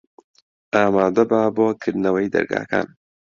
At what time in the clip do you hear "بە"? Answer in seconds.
1.29-1.39